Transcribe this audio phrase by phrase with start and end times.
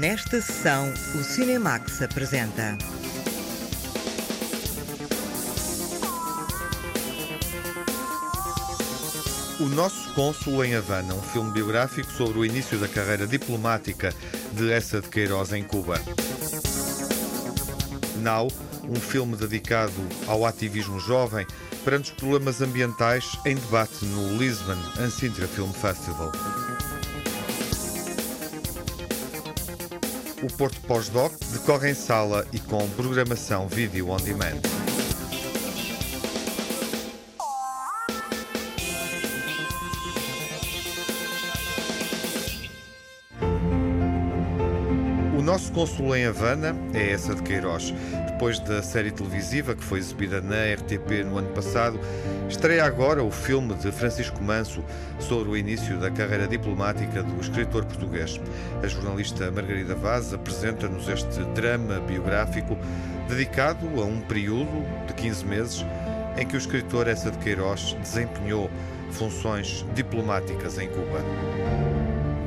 [0.00, 2.78] Nesta sessão, o Cinemax apresenta.
[9.60, 14.14] O Nosso Cônsul em Havana, um filme biográfico sobre o início da carreira diplomática
[14.54, 16.00] de Essa de Queiroz em Cuba.
[18.22, 18.48] Now,
[18.88, 19.92] um filme dedicado
[20.26, 21.46] ao ativismo jovem
[21.84, 26.32] perante os problemas ambientais em debate no Lisbon Ansintra Film Festival.
[30.42, 34.56] O Porto Pós-Doc decorre em sala e com programação vídeo on demand.
[45.38, 47.92] O nosso cônsul em Havana é essa de Queiroz.
[48.26, 52.00] Depois da série televisiva que foi exibida na RTP no ano passado,
[52.50, 54.84] estreia agora o filme de Francisco Manso
[55.20, 58.40] sobre o início da carreira diplomática do escritor português.
[58.82, 62.76] A jornalista Margarida Vaz apresenta-nos este drama biográfico
[63.28, 65.86] dedicado a um período de 15 meses
[66.36, 68.68] em que o escritor Essa de Queiroz desempenhou
[69.12, 71.24] funções diplomáticas em Cuba.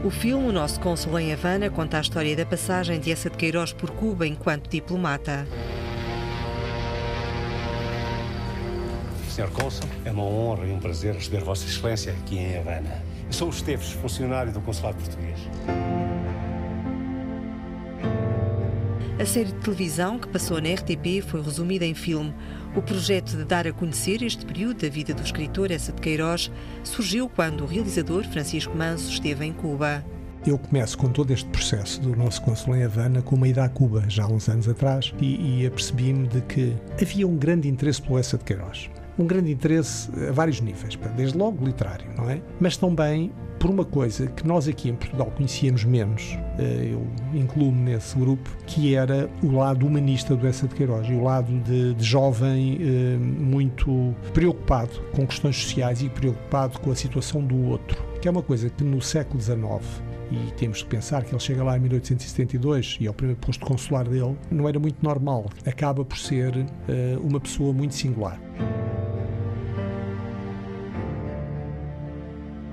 [0.04, 3.38] O filme O Nosso Cônsul em Havana conta a história da passagem de Essa de
[3.38, 5.48] Queiroz por Cuba enquanto diplomata.
[9.34, 13.03] Senhor Cônsul, é uma honra e um prazer receber Vossa Excelência aqui em Havana.
[13.26, 15.40] Eu sou o Esteves, funcionário do Consulado Português.
[19.20, 22.31] A série de televisão que passou na RTP foi resumida em filme.
[22.75, 26.52] O projeto de dar a conhecer este período da vida do escritor Essa de Queiroz
[26.84, 30.06] surgiu quando o realizador Francisco Manso esteve em Cuba.
[30.45, 33.70] Eu começo com todo este processo do nosso consul em Havana com uma ida a
[33.70, 38.00] Cuba, já há uns anos atrás, e, e apercebi-me de que havia um grande interesse
[38.00, 38.92] pelo Essa de Queiroz.
[39.17, 42.42] Um grande interesse a vários níveis, desde logo literário, não é?
[42.59, 43.31] Mas também
[43.64, 46.38] por uma coisa que nós aqui em Portugal conhecíamos menos,
[46.92, 51.23] eu incluo-me nesse grupo, que era o lado humanista do Essa de Queiroz e o
[51.23, 52.78] lado de, de jovem
[53.40, 58.44] muito preocupado com questões sociais e preocupado com a situação do outro, que é uma
[58.44, 59.63] coisa que no século XIX
[60.34, 63.64] e temos que pensar que ele chega lá em 1872 e é o primeiro posto
[63.64, 65.46] consular dele, não era muito normal.
[65.66, 66.66] Acaba por ser uh,
[67.22, 68.40] uma pessoa muito singular.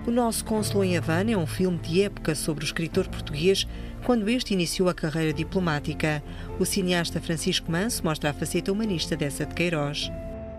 [0.07, 3.69] O Nosso Cônsul em Havana é um filme de época sobre o escritor português
[4.05, 6.23] quando este iniciou a carreira diplomática.
[6.59, 10.11] O cineasta Francisco Manso mostra a faceta humanista dessa de Queiroz.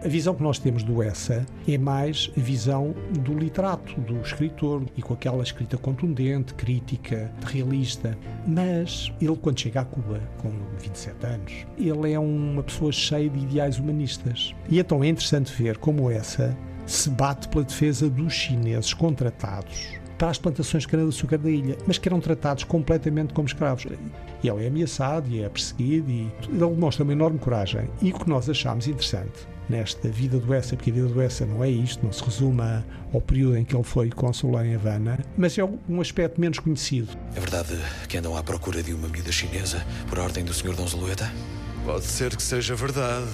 [0.03, 4.83] A visão que nós temos do Essa é mais a visão do literato, do escritor,
[4.97, 8.17] e com aquela escrita contundente, crítica, realista.
[8.47, 13.41] Mas ele, quando chega a Cuba, com 27 anos, ele é uma pessoa cheia de
[13.41, 14.55] ideais humanistas.
[14.67, 16.57] E então é interessante ver como Essa
[16.87, 21.99] se bate pela defesa dos chineses contratados para as plantações de cana-de-açúcar da ilha, mas
[21.99, 23.85] que eram tratados completamente como escravos.
[24.43, 27.87] E ele é ameaçado e é perseguido e ele mostra uma enorme coragem.
[28.01, 31.45] E o que nós achamos interessante nesta vida do Essa, porque a vida do Essa
[31.45, 32.83] não é isto, não se resume
[33.13, 37.17] ao período em que ele foi cônsul em Havana, mas é um aspecto menos conhecido.
[37.35, 40.75] É verdade que andam à procura de uma medida chinesa por ordem do Sr.
[40.75, 41.31] Dom Zulueta?
[41.85, 43.31] Pode ser que seja verdade.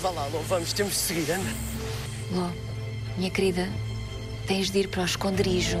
[0.00, 1.50] Vá lá, Lô, vamos, temos de seguir, anda.
[2.32, 2.48] Lô,
[3.16, 3.68] minha querida,
[4.46, 5.78] tens de ir para o esconderijo.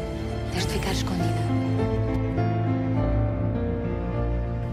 [0.52, 1.48] Tens de ficar escondida.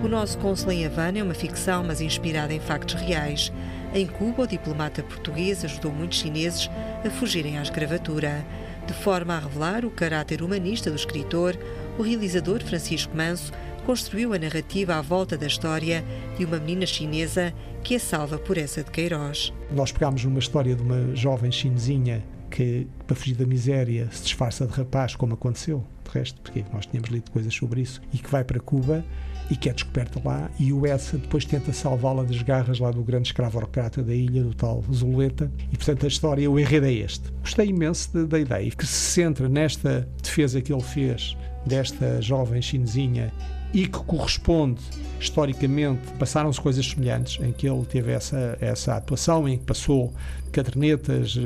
[0.03, 3.51] O nosso cônsul em Havana é uma ficção, mas inspirada em factos reais.
[3.95, 6.69] Em Cuba, o diplomata português ajudou muitos chineses
[7.06, 8.45] a fugirem à escravatura.
[8.85, 11.57] De forma a revelar o caráter humanista do escritor,
[11.97, 13.53] o realizador Francisco Manso
[13.85, 16.03] construiu a narrativa à volta da história
[16.38, 17.53] de uma menina chinesa
[17.85, 19.53] que é salva por essa de Queiroz.
[19.72, 24.67] Nós pegámos numa história de uma jovem chinesinha que, para fugir da miséria, se disfarça
[24.67, 28.29] de rapaz, como aconteceu, de resto, porque nós tínhamos lido coisas sobre isso, e que
[28.29, 29.05] vai para Cuba
[29.50, 33.03] e que é descoberta lá, e o Essa depois tenta salvá-la das garras lá do
[33.03, 37.31] grande escravocrata da ilha, do tal Zuleta, e portanto a história, o enredo é este.
[37.41, 43.31] Gostei imenso da ideia, que se centra nesta defesa que ele fez desta jovem chinesinha
[43.75, 44.81] e que corresponde
[45.19, 50.13] historicamente, passaram-se coisas semelhantes em que ele teve essa, essa atuação, em que passou
[50.53, 51.37] cadernetas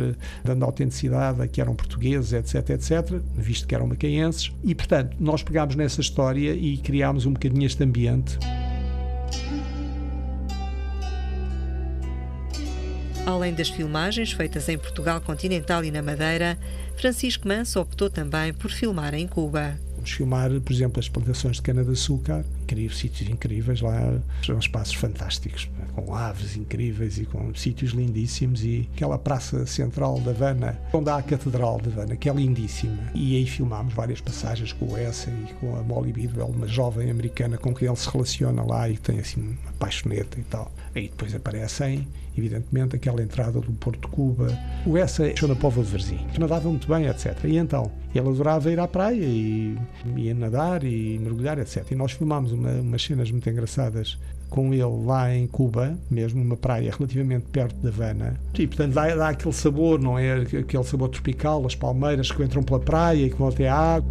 [0.43, 5.41] dando autenticidade a que eram portugueses, etc, etc, visto que eram macaenses, e portanto nós
[5.41, 8.37] pegámos nessa história e criámos um bocadinho este ambiente.
[13.25, 16.59] Além das filmagens feitas em Portugal continental e na Madeira,
[16.95, 19.88] Francisco Manso optou também por filmar em Cuba.
[19.99, 25.69] Vamos filmar, por exemplo, as plantações de cana-de-açúcar incrível, sítios incríveis lá, são espaços fantásticos,
[25.95, 31.17] com aves incríveis e com sítios lindíssimos e aquela praça central da Havana, onde há
[31.17, 33.11] a Catedral de Havana, que é lindíssima.
[33.15, 37.09] E aí filmámos várias passagens com o Essa e com a Molly Bidwell, uma jovem
[37.09, 40.71] americana com quem ele se relaciona lá e tem assim uma paixoneta e tal.
[40.95, 42.07] Aí depois aparecem,
[42.37, 44.57] evidentemente, aquela entrada do Porto de Cuba.
[44.85, 47.37] O Essa achou na Póvoa de Varzim, que nadava muito bem, etc.
[47.45, 49.77] E então, ele adorava ir à praia e
[50.15, 51.91] ia nadar e mergulhar, etc.
[51.91, 54.17] E nós filmámos uma, umas cenas muito engraçadas
[54.49, 58.39] com ele lá em Cuba, mesmo numa praia relativamente perto da Havana.
[58.57, 60.41] E, portanto, dá, dá aquele sabor, não é?
[60.41, 64.09] Aquele sabor tropical, as palmeiras que entram pela praia e que vão até à água.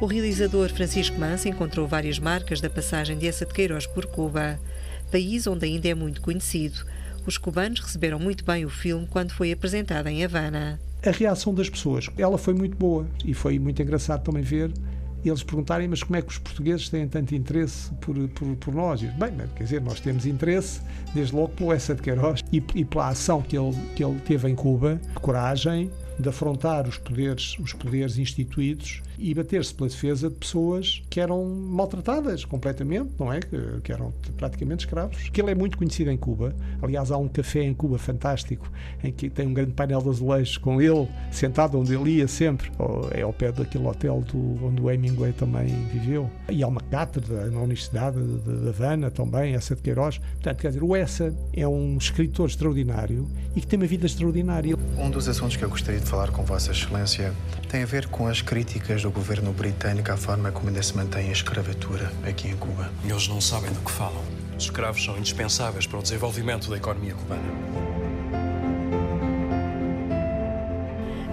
[0.00, 4.60] O realizador Francisco Mansa encontrou várias marcas da passagem de Essa de Queiroz por Cuba,
[5.10, 6.84] país onde ainda é muito conhecido.
[7.26, 10.78] Os cubanos receberam muito bem o filme quando foi apresentado em Havana.
[11.06, 14.72] A reação das pessoas, ela foi muito boa e foi muito engraçado também ver
[15.28, 19.02] eles perguntarem, mas como é que os portugueses têm tanto interesse por, por, por nós?
[19.02, 20.80] E, bem, quer dizer, nós temos interesse,
[21.14, 24.48] desde logo, pelo Essa de Queiroz e, e pela ação que ele, que ele teve
[24.48, 30.36] em Cuba, coragem, de afrontar os poderes, os poderes instituídos e bater-se pela defesa de
[30.36, 33.40] pessoas que eram maltratadas completamente, não é?
[33.40, 35.28] Que, que, eram praticamente escravos.
[35.30, 36.54] Que ele é muito conhecido em Cuba.
[36.82, 38.70] Aliás, há um café em Cuba fantástico
[39.02, 42.70] em que tem um grande painel de azulejos com ele sentado onde ele ia sempre.
[43.12, 46.30] É ao pé daquele hotel do, onde o Hemingway também viveu.
[46.50, 50.18] E há uma cátedra na Universidade de, Havana também, essa de Queiroz.
[50.18, 54.76] Portanto, quer dizer, o Essa é um escritor extraordinário e que tem uma vida extraordinária.
[54.98, 57.32] Um dos assuntos que eu gostaria de falar com Vossa Excelência
[57.68, 61.28] tem a ver com as críticas do governo britânico à forma como ainda se mantém
[61.28, 62.90] a escravatura aqui em Cuba.
[63.04, 64.24] Eles não sabem do que falam.
[64.56, 67.42] Os escravos são indispensáveis para o desenvolvimento da economia cubana.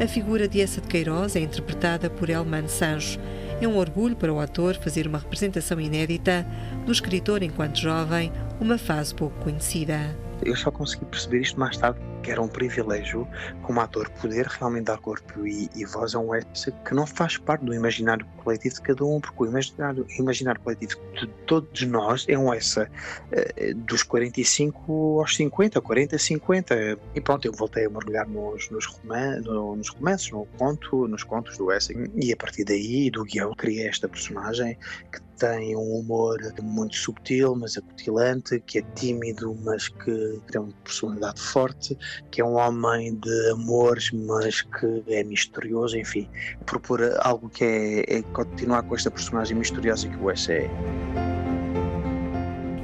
[0.04, 3.18] A figura de Essa de Queiroz é interpretada por Elman Sancho.
[3.62, 6.46] É um orgulho para o ator fazer uma representação inédita
[6.86, 10.14] do escritor enquanto jovem, uma fase pouco conhecida.
[10.44, 13.28] Eu só consegui perceber isto mais tarde que era um privilégio
[13.64, 17.38] como ator poder realmente dar corpo e, e voz a um essa que não faz
[17.38, 22.26] parte do imaginário coletivo de cada um, porque o imaginário, imaginário coletivo de todos nós
[22.28, 27.00] é um essa uh, dos 45 aos 50, 40, 50.
[27.16, 31.24] E pronto, eu voltei a mergulhar nos, nos, roman no, nos romances, no conto, nos
[31.24, 34.78] contos do Essa, e a partir daí, do guião, criei esta personagem
[35.12, 40.72] que tem um humor muito subtil, mas acutilante, que é tímido, mas que tem uma
[40.84, 41.98] personalidade forte,
[42.30, 46.30] que é um homem de amores, mas que é misterioso, enfim,
[46.68, 50.70] propor algo que é, é continuar com esta personagem misteriosa que o Wes é.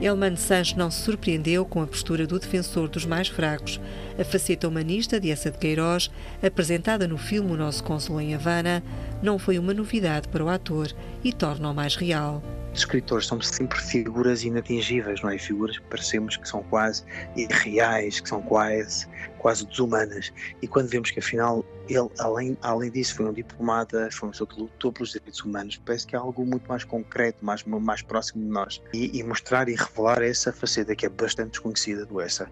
[0.02, 3.82] Elman Sancho não se surpreendeu com a postura do defensor dos mais fracos.
[4.20, 6.12] A faceta humanista de Essa de Queiroz,
[6.42, 8.84] apresentada no filme O Nosso Cônsul em Havana,
[9.24, 12.44] não foi uma novidade para o ator e torna-o mais real
[12.80, 15.38] escritores são sempre figuras inatingíveis, não é?
[15.38, 17.04] Figuras que parecemos que são quase
[17.36, 19.08] irreais, que são quase,
[19.40, 20.32] quase desumanas.
[20.62, 24.48] E quando vemos que afinal ele, além, além disso, foi um diplomata, foi uma pessoa
[24.48, 28.44] que lutou pelos direitos humanos, parece que é algo muito mais concreto, mais, mais próximo
[28.44, 28.82] de nós.
[28.94, 32.50] E, e mostrar e revelar essa faceta que é bastante desconhecida do essa.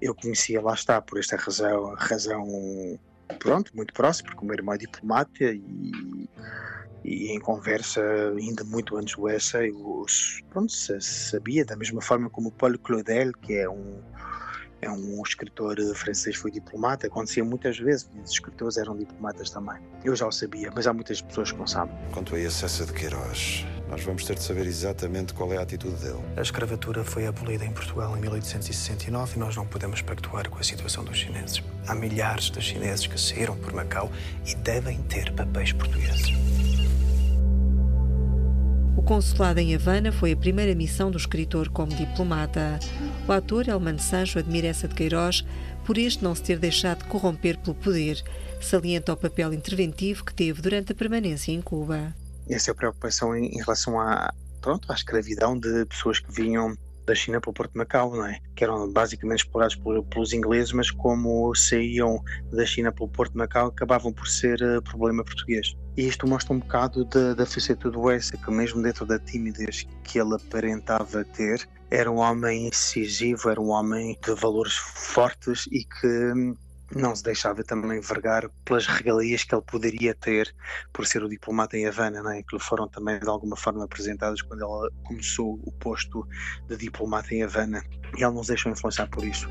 [0.00, 2.98] Eu conhecia, lá está, por esta razão, razão
[3.38, 6.28] pronto, muito próximo, porque o meu irmão é diplomata e
[7.04, 8.00] e em conversa,
[8.36, 13.32] ainda muito antes do essay, os, pronto, sabia, da mesma forma como o Paul Claudel,
[13.42, 14.00] que é um,
[14.80, 19.76] é um escritor francês, foi diplomata, acontecia muitas vezes, os escritores eram diplomatas também.
[20.02, 21.94] Eu já o sabia, mas há muitas pessoas que não sabem.
[22.10, 25.96] Quanto a esse de Queiroz, nós vamos ter de saber exatamente qual é a atitude
[25.96, 26.22] dele.
[26.36, 30.62] A escravatura foi abolida em Portugal em 1869 e nós não podemos pactuar com a
[30.62, 31.62] situação dos chineses.
[31.86, 34.10] Há milhares de chineses que saíram por Macau
[34.46, 36.32] e devem ter papéis portugueses.
[39.04, 42.78] Consulado em Havana foi a primeira missão do escritor como diplomata.
[43.28, 45.44] O ator Elman Sancho admira essa de Queiroz
[45.84, 48.22] por este não se ter deixado corromper pelo poder.
[48.62, 52.14] Salienta o papel interventivo que teve durante a permanência em Cuba.
[52.48, 54.32] Essa é preocupação em, em relação à,
[54.62, 58.24] pronto, à escravidão de pessoas que vinham da China para o Porto de Macau, não
[58.24, 58.40] é?
[58.56, 59.76] Que eram basicamente explorados
[60.08, 64.62] pelos ingleses, mas como saíam da China para o Porto de Macau, acabavam por ser
[64.62, 65.76] uh, problema português.
[65.96, 69.86] E isto mostra um bocado da, da faceta do Wes, que mesmo dentro da timidez
[70.02, 75.84] que ele aparentava ter, era um homem incisivo, era um homem de valores fortes e
[75.84, 76.56] que hum,
[76.94, 80.54] não se deixava também vergar pelas regalias que ele poderia ter
[80.92, 82.42] por ser o diplomata em Havana, não é?
[82.42, 86.26] que lhe foram também de alguma forma apresentadas quando ele começou o posto
[86.68, 87.84] de diplomata em Havana.
[88.16, 89.48] E ele não se deixou influenciar por isso.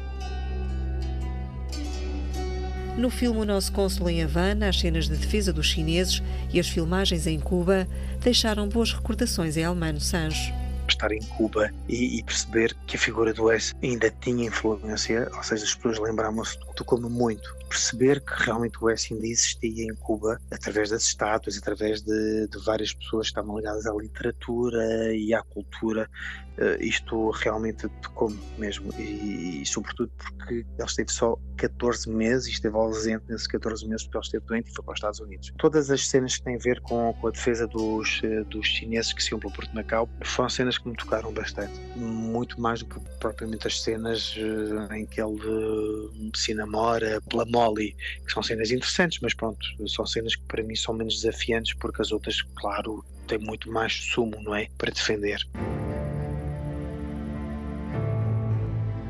[2.97, 6.21] No filme O Nosso Cônsul em Havana, as cenas de defesa dos chineses
[6.53, 7.87] e as filmagens em Cuba
[8.21, 10.53] deixaram boas recordações em Almano Sancho
[10.87, 15.43] estar em Cuba e, e, perceber que a figura do S ainda tinha influência, ou
[15.43, 17.55] seja, as pessoas lembravam-se do como muito.
[17.73, 22.57] Perceber que realmente o S ainda existia em Cuba através das estátuas, através de, de
[22.63, 26.07] várias pessoas que estavam ligadas à literatura e à cultura.
[26.55, 28.93] Uh, isto realmente tocou-me mesmo.
[28.99, 34.03] E, e, sobretudo porque ele esteve só 14 meses e esteve ausente nesses 14 meses
[34.03, 35.51] porque ele esteve doente e foi para os Estados Unidos.
[35.57, 39.13] Todas as cenas que têm a ver com, com a defesa dos, uh, dos chineses
[39.13, 42.61] que se iam para o Porto de Macau foram cenas que me tocaram bastante, muito
[42.61, 48.33] mais do que propriamente as cenas uh, em que ele se namora pela Molly, que
[48.33, 52.11] são cenas interessantes, mas pronto, são cenas que para mim são menos desafiantes porque as
[52.11, 54.67] outras, claro, têm muito mais sumo, não é?
[54.77, 55.47] Para defender.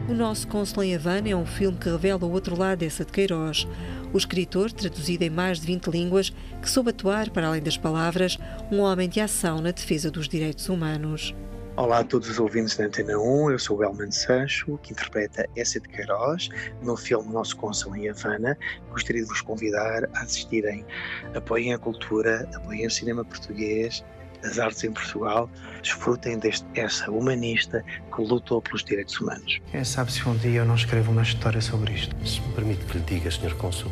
[0.07, 3.11] O Nosso Cônsul em Havana é um filme que revela o outro lado dessa de
[3.11, 3.65] Queiroz.
[4.11, 6.31] O escritor, traduzido em mais de 20 línguas,
[6.61, 8.37] que soube atuar, para além das palavras,
[8.71, 11.33] um homem de ação na defesa dos direitos humanos.
[11.75, 15.49] Olá a todos os ouvintes da Antena 1, eu sou o Elman Sancho, que interpreta
[15.55, 16.47] Essa de Queiroz
[16.83, 18.55] no filme Nosso Cônsul em Havana.
[18.91, 20.85] Gostaria de vos convidar a assistirem.
[21.33, 24.05] Apoiem a cultura, apoiem o cinema português,
[24.43, 25.49] as artes em Portugal
[25.81, 27.83] desfrutem deste essa humanista
[28.15, 29.59] que lutou pelos direitos humanos.
[29.71, 32.15] Quem sabe se um dia eu não escrevo uma história sobre isto?
[32.23, 33.55] Se me permite que lhe diga, Sr.
[33.55, 33.91] Cônsul,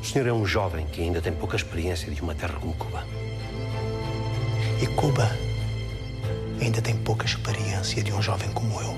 [0.00, 3.06] o senhor é um jovem que ainda tem pouca experiência de uma terra como Cuba.
[4.82, 5.30] E Cuba
[6.60, 8.96] ainda tem pouca experiência de um jovem como eu.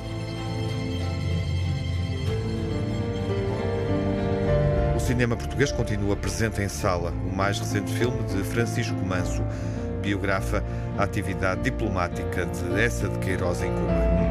[4.97, 7.11] O cinema português continua presente em sala.
[7.11, 9.43] O mais recente filme de Francisco Manso
[9.99, 10.65] biografa
[10.97, 14.28] a atividade diplomática de Essa de Queiroz em Cuba.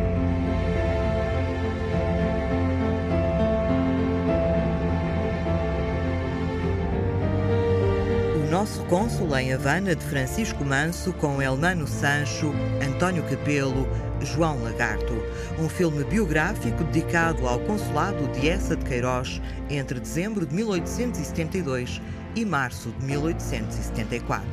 [8.67, 12.53] Nosso Cônsul em Havana de Francisco Manso com Elnano Sancho,
[12.85, 13.87] António Capelo,
[14.19, 15.13] João Lagarto.
[15.57, 22.01] Um filme biográfico dedicado ao consulado de Essa de Queiroz entre dezembro de 1872
[22.35, 24.49] e março de 1874.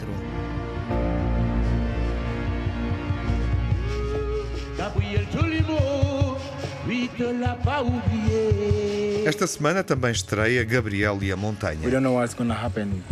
[9.26, 11.80] Esta semana também estreia Gabriel e a Montanha.
[11.82, 13.02] We don't know what's gonna happen.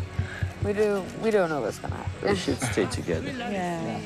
[0.64, 1.02] We do.
[1.22, 2.28] We don't know what's gonna happen.
[2.30, 3.30] We should stay together.
[3.52, 3.98] Yeah.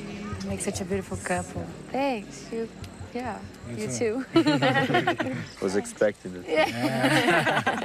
[0.47, 1.67] Make such a beautiful couple.
[1.91, 2.47] Thanks.
[2.53, 2.69] You.
[3.13, 3.39] Yeah.
[3.77, 4.25] You, too.
[5.63, 6.45] Was expecting it.
[6.49, 7.81] Yeah.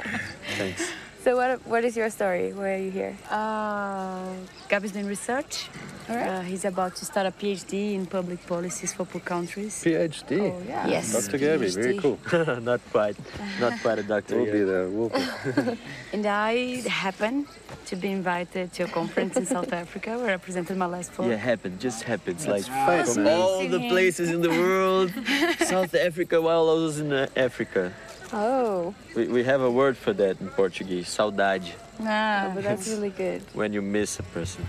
[0.58, 0.92] Thanks.
[1.24, 2.52] So what what is your story?
[2.52, 3.16] Why are you here?
[3.30, 4.34] Uh,
[4.68, 5.68] Gab is doing research.
[6.08, 6.28] All right.
[6.28, 9.82] Uh, he's about to start a PhD in public policies for poor countries.
[9.84, 10.32] PhD.
[10.40, 10.86] Oh, yeah.
[10.88, 11.12] Yes.
[11.12, 11.38] Dr.
[11.38, 12.18] Gabby, very cool.
[12.60, 13.16] Not quite.
[13.60, 14.36] Not quite a doctor.
[14.36, 14.52] We'll yet.
[14.52, 14.88] be there.
[14.88, 15.78] We'll be.
[16.12, 17.46] And I happen
[17.92, 21.26] to be invited to a conference in South Africa where I presented my last book.
[21.26, 21.78] Yeah, happened.
[21.78, 22.46] Just happens.
[22.46, 23.06] That's like right.
[23.06, 25.12] from all the places in the world,
[25.58, 27.92] South Africa, while I was in uh, Africa.
[28.32, 28.94] Oh.
[29.14, 31.06] We, we have a word for that in Portuguese.
[31.06, 31.70] Saudade.
[32.00, 33.42] Ah, but that's really good.
[33.52, 34.66] When you miss a person.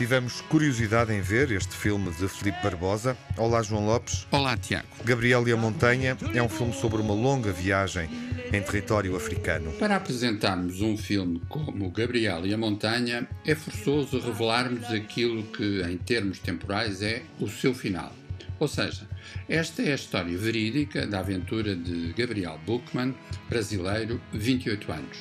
[0.00, 3.14] Tivemos curiosidade em ver este filme de Felipe Barbosa.
[3.36, 4.26] Olá, João Lopes.
[4.30, 4.88] Olá, Tiago.
[5.04, 8.08] Gabriel e a Montanha é um filme sobre uma longa viagem
[8.50, 9.70] em território africano.
[9.72, 15.98] Para apresentarmos um filme como Gabriel e a Montanha, é forçoso revelarmos aquilo que, em
[15.98, 18.10] termos temporais, é o seu final.
[18.58, 19.06] Ou seja,
[19.46, 23.14] esta é a história verídica da aventura de Gabriel Buchmann,
[23.50, 25.18] brasileiro, 28 anos.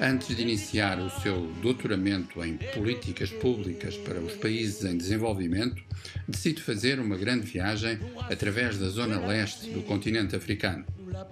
[0.00, 5.82] Antes de iniciar o seu doutoramento em políticas públicas para os países em desenvolvimento,
[6.26, 7.98] decide fazer uma grande viagem
[8.30, 10.84] através da zona leste do continente africano.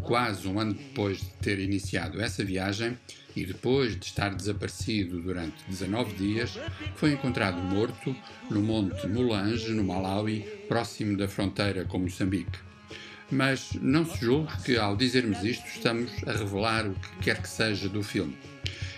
[0.02, 2.96] Quase um ano depois de ter iniciado essa viagem
[3.34, 6.58] e depois de estar desaparecido durante 19 dias,
[6.94, 8.14] foi encontrado morto
[8.50, 12.69] no Monte Mulange, no Malawi, próximo da fronteira com Moçambique.
[13.30, 17.48] Mas não se julgue que, ao dizermos isto, estamos a revelar o que quer que
[17.48, 18.36] seja do filme.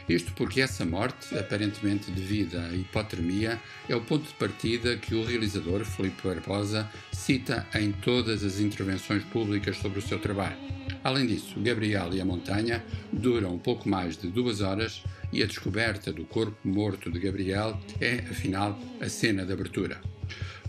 [0.09, 5.25] Isto porque essa morte, aparentemente devida à hipotermia, é o ponto de partida que o
[5.25, 10.57] realizador, Filipe Barbosa, cita em todas as intervenções públicas sobre o seu trabalho.
[11.05, 16.13] Além disso, Gabriel e a Montanha duram pouco mais de duas horas e a descoberta
[16.13, 20.01] do corpo morto de Gabriel é, afinal, a cena de abertura.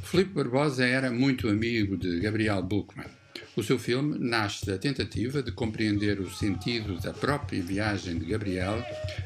[0.03, 3.22] Filipe Barbosa era muito amigo de Gabriel Buchmann.
[3.55, 8.83] O seu filme nasce da tentativa de compreender o sentido da própria viagem de Gabriel,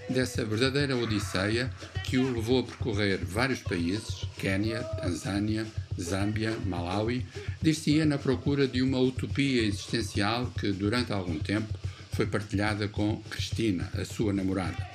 [0.10, 1.72] dessa verdadeira odisseia
[2.04, 5.66] que o levou a percorrer vários países, Quênia, Tanzânia,
[5.98, 7.26] Zâmbia, Malawi,
[7.62, 11.74] dir-se-ia na procura de uma utopia existencial que, durante algum tempo,
[12.12, 14.86] foi partilhada com Cristina, a sua namorada.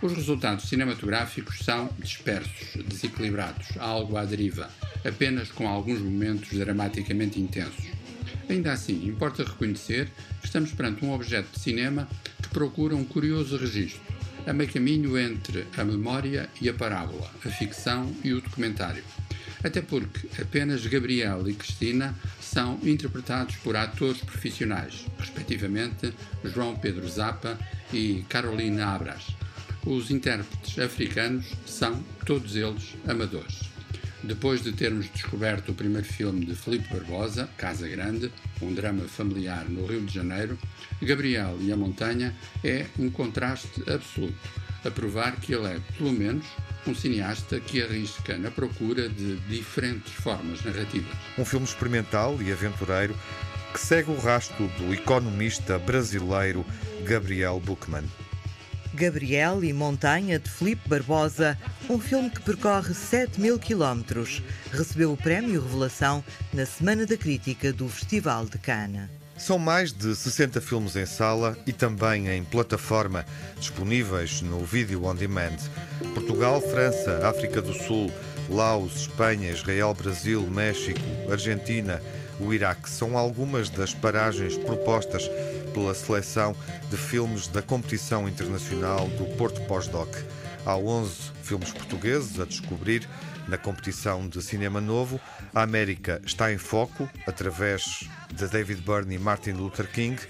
[0.00, 4.70] Os resultados cinematográficos são dispersos, desequilibrados, algo à deriva,
[5.04, 7.84] apenas com alguns momentos dramaticamente intensos.
[8.48, 10.08] Ainda assim, importa reconhecer
[10.40, 12.08] que estamos perante um objeto de cinema
[12.42, 14.00] que procura um curioso registro,
[14.46, 19.02] a meio caminho entre a memória e a parábola, a ficção e o documentário.
[19.64, 26.12] Até porque apenas Gabriel e Cristina são interpretados por atores profissionais, respectivamente
[26.44, 27.58] João Pedro Zappa
[27.92, 29.26] e Carolina Abras.
[29.84, 33.75] Os intérpretes africanos são, todos eles, amadores.
[34.26, 39.68] Depois de termos descoberto o primeiro filme de Felipe Barbosa, Casa Grande, um drama familiar
[39.68, 40.58] no Rio de Janeiro,
[41.00, 44.34] Gabriel e a Montanha é um contraste absoluto,
[44.84, 46.44] a provar que ele é, pelo menos,
[46.88, 51.16] um cineasta que arrisca na procura de diferentes formas narrativas.
[51.38, 53.14] Um filme experimental e aventureiro
[53.72, 56.66] que segue o rastro do economista brasileiro
[57.04, 58.04] Gabriel Buchmann.
[58.96, 64.42] Gabriel e Montanha, de Felipe Barbosa, um filme que percorre 7 mil quilómetros.
[64.72, 69.10] Recebeu o Prémio Revelação na Semana da Crítica do Festival de Cannes.
[69.36, 73.26] São mais de 60 filmes em sala e também em plataforma,
[73.58, 75.58] disponíveis no Vídeo On Demand.
[76.14, 78.10] Portugal, França, África do Sul,
[78.48, 81.00] Laos, Espanha, Israel, Brasil, México,
[81.30, 82.00] Argentina,
[82.40, 85.28] o Iraque são algumas das paragens propostas
[85.72, 86.54] pela seleção
[86.90, 90.14] de filmes da competição internacional do Porto Pós-Doc.
[90.64, 91.12] Há 11
[91.42, 93.08] filmes portugueses a descobrir
[93.46, 95.20] na competição de cinema novo.
[95.54, 100.20] A América está em foco através de David Byrne e Martin Luther King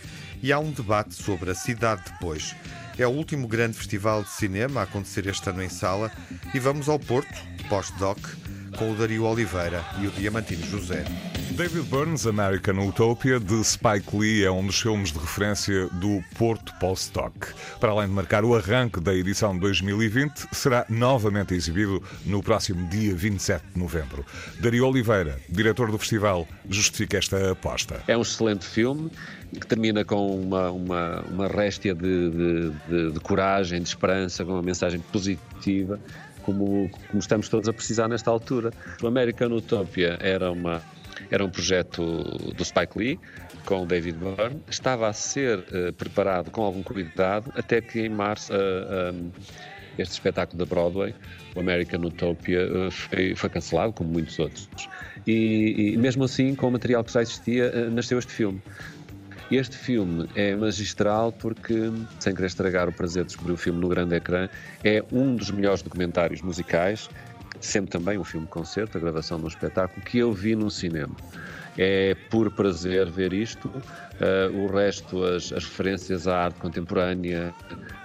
[0.43, 2.55] e há um debate sobre a cidade depois.
[2.99, 6.11] É o último grande festival de cinema a acontecer este ano em sala
[6.55, 7.35] e vamos ao Porto,
[7.69, 8.19] pós-doc,
[8.79, 11.05] com o Dario Oliveira e o Diamantino José.
[11.53, 16.75] David Burns' American Utopia de Spike Lee é um dos filmes de referência do Porto
[16.79, 17.53] Post-Doc.
[17.81, 22.87] Para além de marcar o arranque da edição de 2020, será novamente exibido no próximo
[22.89, 24.25] dia 27 de novembro.
[24.61, 28.03] Dario Oliveira, diretor do festival, justifica esta aposta.
[28.09, 29.11] É um excelente filme
[29.53, 34.53] que termina com uma, uma, uma réstia de, de, de, de coragem, de esperança, com
[34.53, 35.99] uma mensagem positiva
[36.43, 38.73] como, como, estamos todos a precisar nesta altura.
[39.03, 40.81] O American Utopia era uma
[41.31, 42.23] era um projeto
[42.55, 43.21] do Spike Lee
[43.65, 44.63] com o David Byrne.
[44.71, 49.31] Estava a ser uh, preparado com algum cuidado até que em março uh, eh, um,
[49.37, 51.15] eh, este espetáculo da Broadway,
[51.55, 54.69] o American Utopia, uh, foi, foi, cancelado, como muitos outros.
[55.27, 58.63] E, e, mesmo assim, com o material que já existia, nasceu este filme.
[59.51, 63.89] Este filme é magistral porque, sem querer estragar o prazer de descobrir o filme no
[63.89, 64.49] grande ecrã,
[64.83, 67.09] é um dos melhores documentários musicais
[67.61, 71.15] sempre também um filme-concerto, a gravação de um espetáculo, que eu vi no cinema.
[71.79, 73.69] É por prazer ver isto.
[73.69, 77.55] Uh, o resto, as, as, referências à arte contemporânea,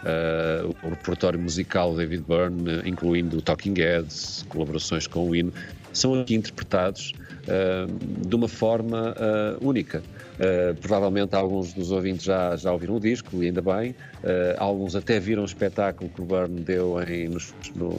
[0.03, 5.53] uh, o repertório musical David Byrne, incluindo Talking Heads, colaborações com o hino,
[5.93, 7.13] são aqui interpretados
[7.47, 9.15] uh, de uma forma
[9.61, 10.01] única.
[10.41, 13.91] Uh, provavelmente alguns dos ouvintes já, já ouviram o disco, e ainda bem.
[13.91, 17.39] Uh, alguns até viram o espetáculo que o Byrne deu em, no,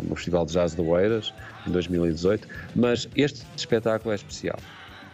[0.09, 1.33] no, Festival de Jazz de Oeiras,
[1.67, 2.49] em 2018.
[2.75, 4.59] Mas este espetáculo é especial,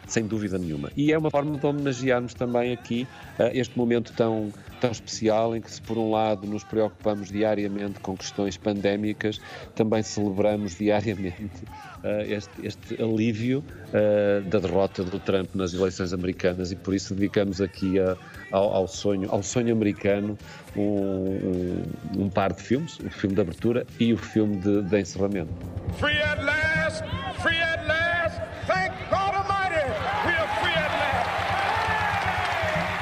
[0.08, 0.90] sem dúvida nenhuma.
[0.96, 3.06] E é uma forma de homenagearmos também aqui
[3.38, 8.00] uh, este momento tão, tão especial em que, se por um lado nos preocupamos diariamente
[8.00, 9.40] com questões pandémicas,
[9.74, 11.62] também celebramos diariamente
[12.04, 17.14] uh, este, este, alívio uh, da derrota do Trump nas eleições americanas e por isso
[17.14, 18.16] dedicamos aqui a,
[18.50, 20.36] ao, ao, sonho, ao sonho americano
[20.76, 21.82] um,
[22.16, 25.52] um, par de filmes, o filme de abertura e o filme de, de encerramento.
[25.98, 27.04] Free at last,
[27.42, 29.84] free at last, thank God Almighty,
[30.26, 31.28] we are free at last.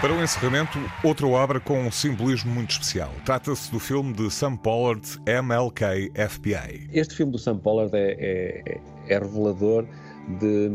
[0.00, 3.10] Para o encerramento, outra obra com um simbolismo muito especial.
[3.24, 6.90] Trata-se do filme de Sam Pollard, MLK FBI.
[6.92, 9.86] Este filme do Sam Pollard é, é, é revelador
[10.38, 10.70] de,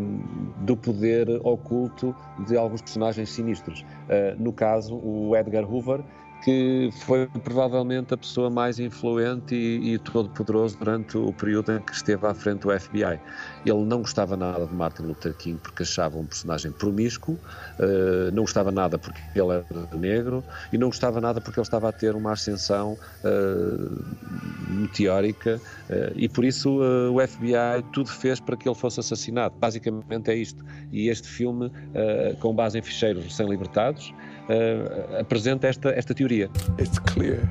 [0.62, 2.16] do poder oculto
[2.48, 3.82] de alguns personagens sinistros.
[3.82, 6.04] Uh, no caso, o Edgar Hoover
[6.44, 11.94] que foi provavelmente a pessoa mais influente e, e todo-poderoso durante o período em que
[11.94, 13.20] esteve à frente do FBI.
[13.66, 18.44] Ele não gostava nada de Martin Luther King porque achava um personagem promíscuo, uh, não
[18.44, 22.16] gostava nada porque ele era negro e não gostava nada porque ele estava a ter
[22.16, 24.06] uma ascensão uh,
[24.70, 29.56] meteórica uh, e por isso o FBI tudo fez para que ele fosse assassinado.
[29.60, 30.64] Basicamente é isto.
[30.92, 31.72] E este filme,
[32.40, 34.14] com base em ficheiros recém-libertados,
[34.52, 36.31] uh, apresenta esta, esta teoria.
[36.32, 37.50] It's clear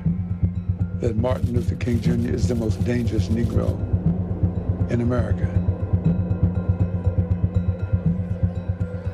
[1.01, 2.33] that Martin Luther King Jr.
[2.33, 3.69] is the most dangerous Negro
[4.89, 5.45] in America.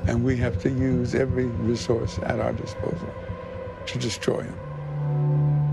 [0.08, 3.14] And we have to use every resource at our disposal
[3.88, 4.67] to destroy him.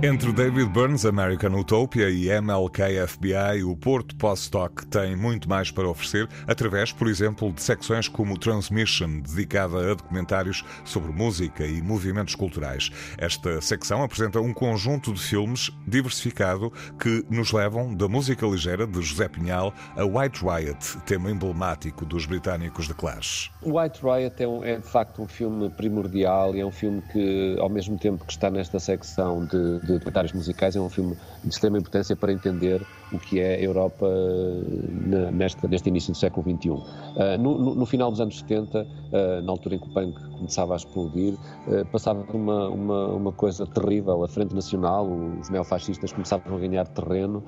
[0.04, 5.88] Entre David Burns, American Utopia e MLK FBI, o Porto Postdoc tem muito mais para
[5.88, 12.34] oferecer, através, por exemplo, de secções como Transmission, dedicada a documentários sobre música e movimentos
[12.34, 12.90] culturais.
[13.16, 19.00] Esta secção apresenta um conjunto de filmes diversificado que nos levam da música ligeira de
[19.00, 23.50] José Pinhal a White Riot, tema emblemático dos britânicos de Clash.
[23.62, 27.56] White Riot é, um, é, de facto um filme primordial e é um filme que,
[27.58, 31.50] ao mesmo tempo que está nesta secção de, de documentários musicais, é um filme de
[31.50, 36.44] extrema importância para entender o que é a Europa eh, neste, neste início do século
[36.56, 36.70] XXI.
[36.70, 36.82] Uh,
[37.16, 39.90] eh, no, no, no, final dos anos 70, uh, eh, na altura em que o
[39.92, 44.22] punk começava a explodir, uh, passava uma, uma, uma, coisa terrível.
[44.24, 45.08] A Frente Nacional,
[45.40, 47.42] os neofascistas começavam a ganhar terreno,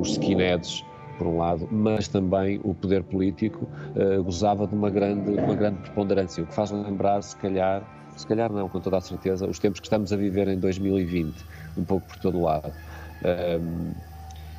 [0.00, 0.84] os skinheads
[1.18, 5.80] por um lado, mas também o poder político uh, gozava de uma grande, uma grande
[5.80, 7.82] preponderância, o que faz lembrar, se calhar,
[8.18, 11.34] se calhar não, com toda a certeza, os tempos que estamos a viver em 2020,
[11.76, 12.72] um pouco por todo lado.
[13.24, 13.92] Um,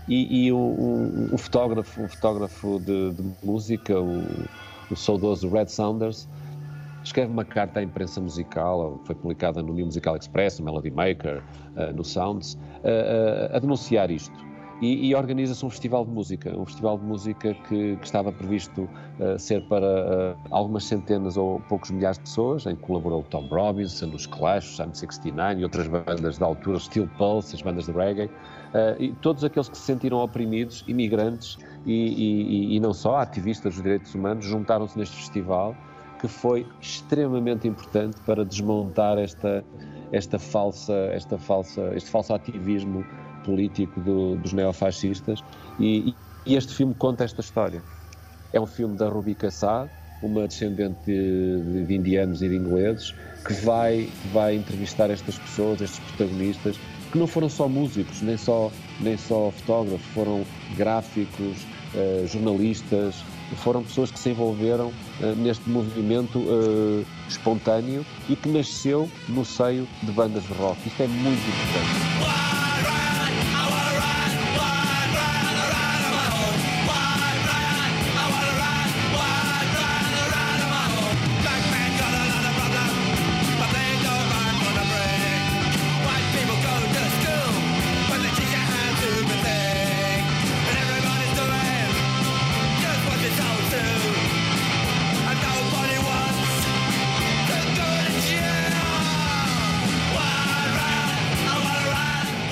[0.08, 4.24] e, e um, um, fotógrafo, um fotógrafo de, de música, o,
[4.90, 6.28] o saudoso Red Saunders,
[7.04, 11.44] escreve uma carta à imprensa musical, foi publicada no New Musical Express, no Melody Maker,
[11.76, 14.49] uh, no Sounds, uh, uh, a denunciar isto
[14.82, 18.84] e, e organiza-se um festival de música, um festival de música que, que estava previsto
[19.20, 23.48] uh, ser para uh, algumas centenas ou poucos milhares de pessoas, em que colaborou Tom
[23.48, 27.92] Robinson, os Clash, Sam 69 e outras bandas da altura, Steel Pulse, as bandas de
[27.92, 33.18] reggae, uh, e todos aqueles que se sentiram oprimidos, imigrantes e, e, e não só,
[33.18, 35.76] ativistas dos direitos humanos, juntaram-se neste festival
[36.20, 39.64] que foi extremamente importante para desmontar esta
[40.12, 43.06] esta falsa, esta falsa, este falso ativismo
[43.40, 45.44] político do, dos neofascistas
[45.80, 47.82] e, e, este filme conta esta história.
[48.52, 49.90] É um filme da Ruby Kassad,
[50.22, 53.14] uma descendente de, de, indianos e de ingleses,
[53.46, 56.78] que vai, vai entrevistar estas pessoas, estes protagonistas,
[57.12, 60.44] que não foram só músicos, nem só, nem só fotógrafos, foram
[60.76, 63.16] gráficos, uh, jornalistas,
[63.58, 69.88] foram pessoas que se envolveram uh, neste movimento uh, espontâneo e que nasceu no seio
[70.04, 70.88] de bandas de rock.
[70.88, 72.19] Isto é muito importante.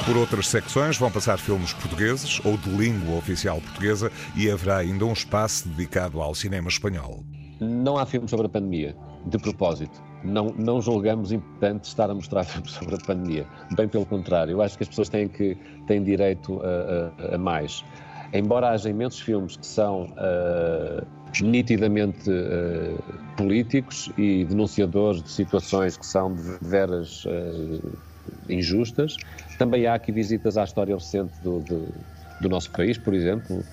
[0.07, 5.03] Por outras secções vão passar filmes portugueses ou de língua oficial portuguesa e haverá ainda
[5.03, 7.25] um espaço dedicado ao cinema espanhol.
[7.59, 10.01] Não há filmes sobre a pandemia, de propósito.
[10.23, 13.45] Não, não julgamos importante estar a mostrar filmes sobre a pandemia.
[13.75, 17.37] Bem pelo contrário, eu acho que as pessoas têm, que, têm direito a, a, a
[17.37, 17.83] mais.
[18.31, 21.05] Embora haja imensos filmes que são uh,
[21.41, 22.97] nitidamente uh,
[23.35, 28.06] políticos e denunciadores de situações que são de veras uh,
[28.49, 29.17] injustas,
[29.57, 31.87] também há aqui visitas à história recente do, do,
[32.41, 33.63] do nosso país, por exemplo,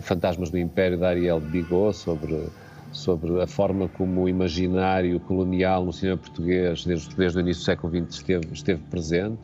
[0.00, 2.48] Fantasmas do Império da Ariel Bigot, sobre,
[2.92, 7.66] sobre a forma como o imaginário colonial no cinema português, desde, desde o início do
[7.66, 9.38] século XX, esteve, esteve presente,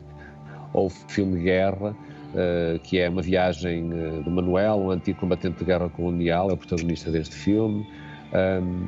[0.73, 5.59] ou o filme Guerra, uh, que é uma viagem uh, do Manuel, um antigo combatente
[5.59, 7.85] de guerra colonial, é o protagonista deste filme.
[8.33, 8.87] Um,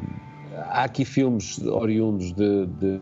[0.70, 3.00] há aqui filmes oriundos de, de,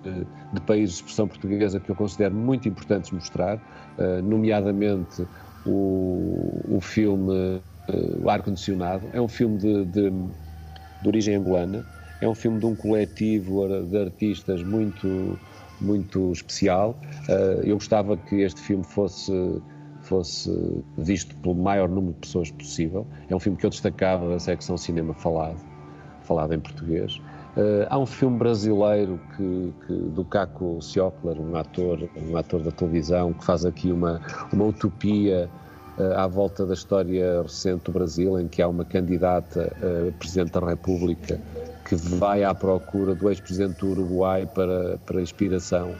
[0.54, 5.26] de, países de expressão portuguesa que eu considero muito importantes mostrar, uh, nomeadamente
[5.66, 9.08] o, o filme uh, Ar-Condicionado.
[9.14, 11.86] É um filme de, de, de, origem angolana,
[12.22, 15.40] é um filme de um coletivo de artistas muito,
[15.80, 17.00] muito especial.
[17.30, 19.32] Uh, eu gostava que este filme fosse
[20.04, 20.52] fosse
[20.98, 23.08] visto pelo maior número de pessoas possível.
[23.30, 25.58] É um filme que eu destacava da secção cinema falado,
[26.24, 27.22] falado em português.
[27.56, 32.72] Uh, há um filme brasileiro que, que, do Caco Ciocler, um ator, um ator da
[32.72, 34.20] televisão, que faz aqui uma,
[34.52, 35.48] uma utopia
[36.00, 40.52] uh, à volta da história recente do Brasil, em que há uma candidata a Presidente
[40.52, 41.40] da República
[41.86, 45.94] que vai à procura do ex-presidente do Uruguai para, para inspiração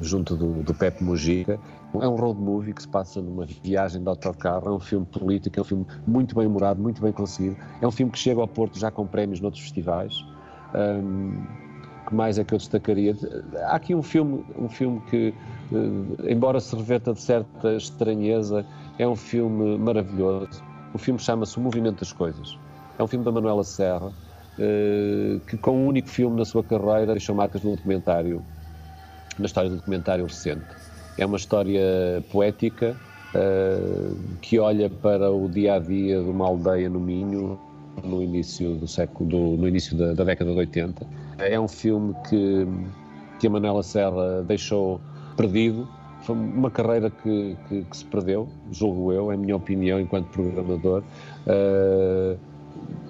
[0.00, 1.58] junto do, do Pepe Mujica.
[2.00, 5.58] É um road movie que se passa numa viagem de autocarro, é um filme político,
[5.58, 7.56] é um filme muito bem humorado, muito bem conseguido.
[7.80, 10.24] É um filme que chega ao Porto já com prémios noutros festivais.
[10.74, 11.44] Um,
[12.06, 13.16] que mais é que eu destacaria?
[13.64, 15.34] Há aqui um filme, um filme que,
[15.72, 18.66] eh, embora se reverta de certa estranheza,
[18.98, 20.62] é um filme maravilhoso.
[20.92, 22.58] O filme chama-se O Movimento das Coisas.
[22.98, 24.12] É um filme da Manuela Serra,
[24.58, 28.44] eh, que com um único filme na sua carreira deixou marcas no documentário
[29.38, 30.81] na história do documentário recente.
[31.18, 31.80] É uma história
[32.30, 32.96] poética
[33.34, 37.58] uh, que olha para o dia a dia de uma aldeia no Minho
[38.02, 41.06] no início do século, do, no início da, da, década de 80.
[41.38, 42.66] É um filme que,
[43.38, 45.00] que a Manuela Serra deixou
[45.36, 45.86] perdido.
[46.22, 50.28] Foi uma carreira que, que, que se perdeu, julgo eu, é a minha opinião enquanto
[50.28, 51.02] programador.
[51.46, 52.38] Uh,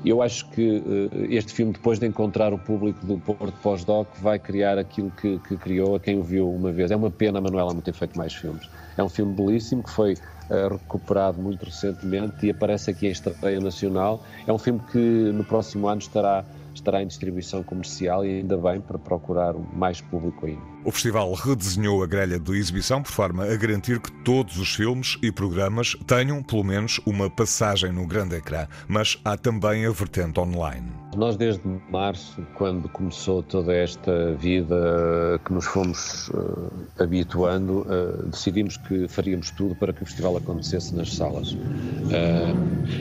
[0.05, 4.39] eu acho que uh, este filme, depois de encontrar o público do Porto Pós-Doc, vai
[4.39, 6.91] criar aquilo que, que, criou a quem o viu uma vez.
[6.91, 8.69] É uma pena a Manuela não ter feito mais filmes.
[8.97, 13.61] É um filme belíssimo que foi uh, recuperado muito recentemente e aparece aqui em estreia
[13.61, 14.23] nacional.
[14.47, 18.81] É um filme que no próximo ano estará estará em distribuição comercial e ainda bem
[18.81, 20.73] para procurar mais público ainda.
[20.85, 25.17] O festival redesenhou a grelha de exibição por forma a garantir que todos os filmes
[25.23, 30.41] e programas tenham pelo menos uma passagem no grande ecrã, mas há também a vertente
[30.41, 30.91] online.
[31.17, 38.77] Nós desde março, quando começou toda esta vida que nos fomos uh, habituando, uh, decidimos
[38.77, 41.53] que faríamos tudo para que o festival acontecesse nas salas.
[41.53, 41.59] Uh,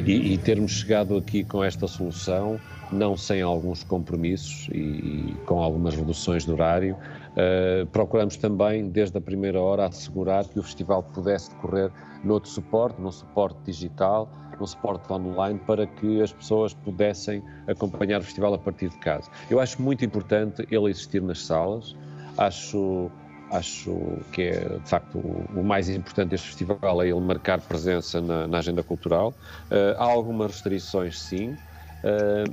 [0.06, 2.60] e, e termos chegado aqui com esta solução
[2.91, 6.97] não sem alguns compromissos e, e com algumas reduções de horário.
[7.32, 11.91] Uh, procuramos também, desde a primeira hora, assegurar que o festival pudesse decorrer
[12.23, 18.23] noutro suporte, num suporte digital, num suporte online, para que as pessoas pudessem acompanhar o
[18.23, 19.30] festival a partir de casa.
[19.49, 21.95] Eu acho muito importante ele existir nas salas,
[22.38, 23.10] acho
[23.51, 28.47] acho que é de facto o, mais importante deste festival é ele marcar presença na,
[28.47, 29.34] na agenda cultural.
[29.69, 31.58] Uh, há algumas restrições, sim,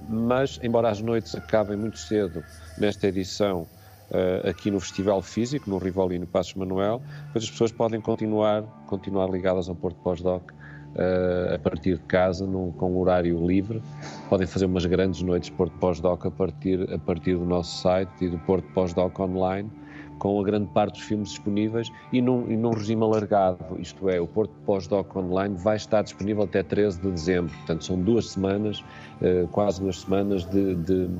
[0.08, 2.44] mas, embora as noites acabem muito cedo
[2.76, 3.66] nesta edição
[4.10, 7.02] uh, aqui no Festival Físico, no Rivoli no Passos Manuel,
[7.34, 12.72] as pessoas podem continuar, continuar ligadas ao Porto Pós-Doc uh, a partir de casa, num,
[12.72, 13.82] com um horário livre.
[14.28, 18.28] Podem fazer umas grandes noites Porto Pós-Doc a partir, a partir do nosso site e
[18.28, 19.70] do Porto Pós-Doc online
[20.18, 24.20] com a grande parte dos filmes disponíveis e num, e num regime alargado, isto é,
[24.20, 28.84] o Porto Pós-Doc Online vai estar disponível até 13 de dezembro, portanto são duas semanas,
[29.22, 31.10] eh, quase duas semanas de, de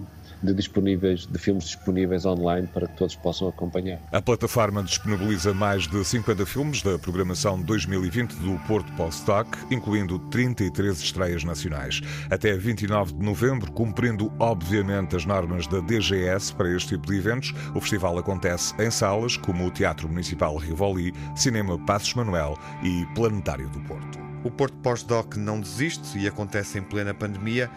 [0.43, 4.01] de, disponíveis, de filmes disponíveis online para que todos possam acompanhar.
[4.13, 10.99] A plataforma disponibiliza mais de 50 filmes da programação 2020 do Porto Postdoc, incluindo 33
[11.01, 12.01] estreias nacionais.
[12.31, 17.55] Até 29 de novembro, cumprindo obviamente as normas da DGS para este tipo de eventos,
[17.75, 23.69] o festival acontece em salas como o Teatro Municipal Rivoli, Cinema Passos Manuel e Planetário
[23.69, 24.19] do Porto.
[24.45, 27.71] O Porto Postdoc não desiste e acontece em plena pandemia,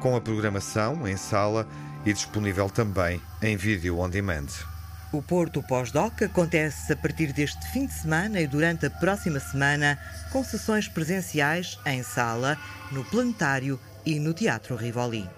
[0.00, 1.66] com a programação em sala
[2.04, 4.46] e disponível também em vídeo on demand.
[5.10, 9.98] O Porto Pós-Doc acontece a partir deste fim de semana e durante a próxima semana,
[10.30, 12.58] com sessões presenciais em sala,
[12.92, 15.37] no Planetário e no Teatro Rivoli.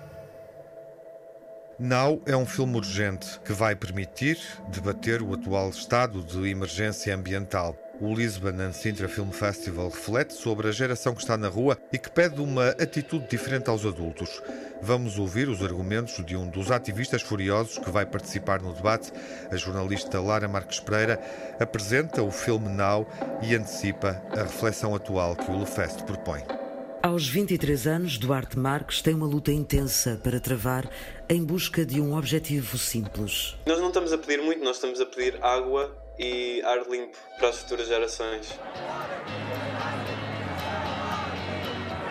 [1.82, 4.38] Now é um filme urgente que vai permitir
[4.68, 7.74] debater o atual estado de emergência ambiental.
[7.98, 11.96] O Lisbon and Sintra Film Festival reflete sobre a geração que está na rua e
[11.96, 14.42] que pede uma atitude diferente aos adultos.
[14.82, 19.10] Vamos ouvir os argumentos de um dos ativistas furiosos que vai participar no debate.
[19.50, 21.18] A jornalista Lara Marques Pereira
[21.58, 23.08] apresenta o filme Now
[23.40, 26.59] e antecipa a reflexão atual que o Lefest propõe.
[27.02, 30.86] Aos 23 anos, Duarte Marques tem uma luta intensa para travar
[31.30, 33.56] em busca de um objetivo simples.
[33.64, 37.48] Nós não estamos a pedir muito, nós estamos a pedir água e ar limpo para
[37.48, 38.50] as futuras gerações.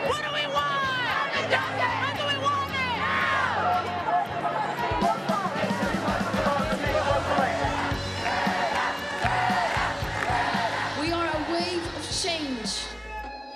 [0.07, 0.68] What do we want?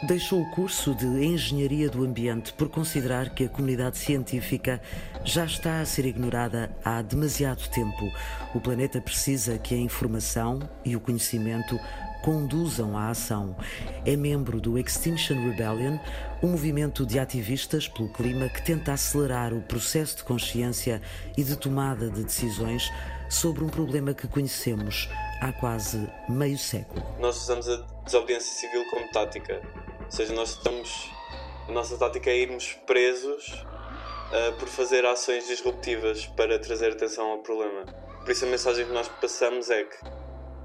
[0.05, 4.81] Deixou o curso de Engenharia do Ambiente por considerar que a comunidade científica
[5.23, 8.11] já está a ser ignorada há demasiado tempo.
[8.53, 11.79] O planeta precisa que a informação e o conhecimento
[12.21, 13.55] conduzam à ação.
[14.05, 15.97] É membro do Extinction Rebellion,
[16.41, 21.01] um movimento de ativistas pelo clima que tenta acelerar o processo de consciência
[21.37, 22.91] e de tomada de decisões
[23.29, 25.09] sobre um problema que conhecemos
[25.41, 27.01] há quase meio século.
[27.19, 29.61] Nós usamos a desobediência civil como tática
[30.05, 31.09] ou seja, nós estamos.
[31.67, 37.37] A nossa tática é irmos presos uh, por fazer ações disruptivas para trazer atenção ao
[37.39, 37.85] problema.
[38.21, 39.95] Por isso, a mensagem que nós passamos é que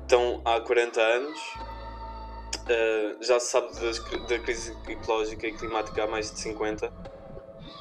[0.03, 3.99] estão há 40 anos, uh, já se sabe das,
[4.29, 6.93] da crise ecológica e climática há mais de 50,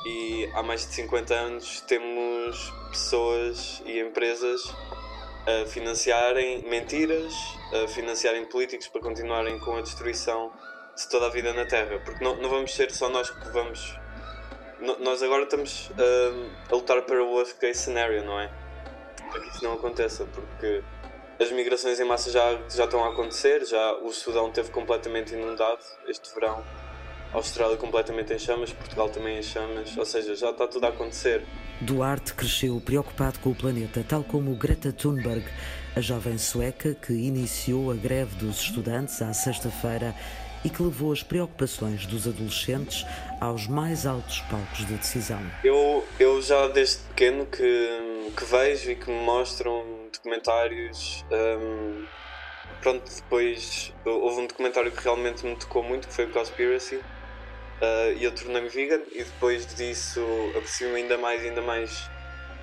[0.06, 4.62] e há mais de 50 anos temos pessoas e empresas
[5.48, 7.34] a financiarem mentiras,
[7.84, 10.52] a financiarem políticos para continuarem com a destruição
[10.98, 13.98] de toda a vida na Terra, porque não, não vamos ser só nós que vamos.
[15.00, 18.50] nós agora estamos uh, a lutar para o worst case scenario, não é?
[19.30, 20.84] Para que isso não aconteça, porque
[21.40, 25.80] as migrações em massa já, já estão a acontecer, já o Sudão teve completamente inundado
[26.08, 26.64] este verão,
[27.32, 30.90] a Austrália completamente em chamas, Portugal também em chamas, ou seja, já está tudo a
[30.90, 31.46] acontecer.
[31.80, 35.46] Duarte cresceu preocupado com o planeta, tal como Greta Thunberg,
[35.96, 40.16] a jovem sueca que iniciou a greve dos estudantes à sexta-feira
[40.64, 43.06] e que levou as preocupações dos adolescentes
[43.40, 45.42] aos mais altos palcos de decisão.
[45.64, 51.26] Eu, eu já desde pequeno que, que vejo e que me mostram documentários.
[51.32, 52.06] Um,
[52.82, 58.18] pronto, depois houve um documentário que realmente me tocou muito, que foi o Conspiracy, uh,
[58.18, 60.22] e eu tornei-me vegan, e depois disso
[60.56, 62.10] apercebi-me ainda mais, ainda mais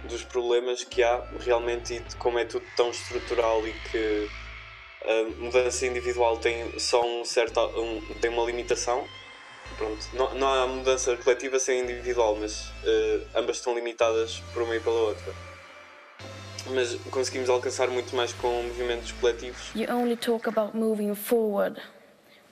[0.04, 4.28] dos problemas que há realmente e de como é tudo tão estrutural e que
[5.06, 9.04] a mudança individual tem só um certo um, tem uma limitação.
[9.76, 10.08] Pronto.
[10.12, 14.80] Não, não há mudança coletiva sem individual mas uh, ambas estão limitadas por uma e
[14.80, 15.34] pela outra.
[16.70, 19.70] Mas conseguimos alcançar muito mais com movimentos coletivos.
[19.74, 21.80] You only talk about moving forward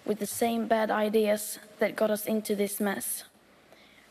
[0.06, 3.24] with the same bad ideas that got us into this mess.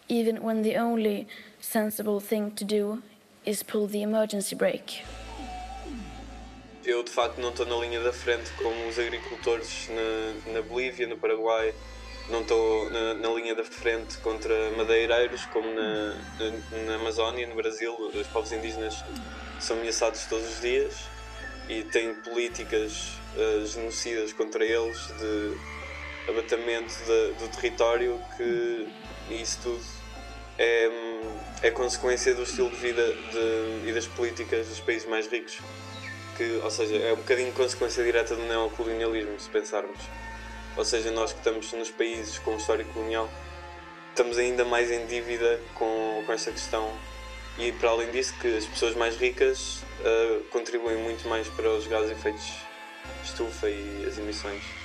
[0.09, 1.27] Even when the only
[1.59, 3.03] sensible thing to do
[3.45, 5.03] is pull the emergency brake
[6.85, 11.07] eu de facto não estou na linha da frente como os agricultores na, na Bolívia,
[11.07, 11.73] no Paraguai,
[12.29, 17.55] não estou na, na, linha da frente contra madeireiros como na, na, na, Amazónia, no
[17.55, 19.03] Brasil, os povos indígenas
[19.59, 20.95] são ameaçados todos os dias
[21.69, 25.57] e têm políticas uh, genocidas contra eles de
[26.29, 28.87] abatamento de, do território que
[29.29, 29.81] isso tudo
[30.57, 30.89] é,
[31.63, 35.59] é consequência do estilo de vida de, e das políticas dos países mais ricos
[36.37, 39.99] que, ou seja, é um bocadinho consequência direta do neocolonialismo, se pensarmos.
[40.77, 43.29] Ou seja, nós que estamos nos países com história colonial,
[44.09, 46.91] estamos ainda mais em dívida com, com esta questão.
[47.57, 51.85] E para além disso, que as pessoas mais ricas uh, contribuem muito mais para os
[51.87, 52.71] gases de efeitos
[53.23, 54.80] estufa e as emissões.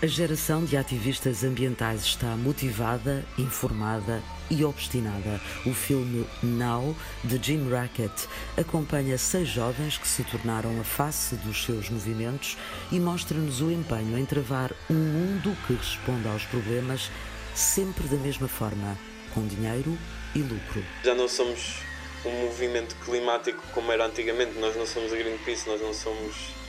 [0.00, 5.40] A geração de ativistas ambientais está motivada, informada e obstinada.
[5.66, 11.64] O filme Now, de Jim Rackett, acompanha seis jovens que se tornaram a face dos
[11.64, 12.56] seus movimentos
[12.90, 17.10] e mostra-nos o empenho em travar um mundo que responda aos problemas
[17.54, 18.98] sempre da mesma forma,
[19.34, 19.96] com dinheiro
[20.34, 20.82] e lucro.
[21.04, 21.76] Já não somos
[22.24, 26.61] um movimento climático como era antigamente, nós não somos a Greenpeace, nós não somos